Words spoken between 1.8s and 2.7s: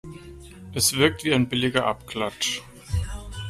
Abklatsch.